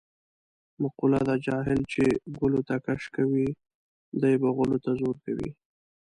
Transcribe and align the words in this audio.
مقوله 0.81 1.19
ده: 1.27 1.35
جاهل 1.45 1.79
چې 1.91 2.03
ګلوته 2.39 2.75
کش 2.85 3.03
کوې 3.15 3.47
دی 4.21 4.33
به 4.41 4.49
غولو 4.55 4.77
ته 4.83 4.91
زور 4.99 5.15
کوي. 5.25 5.49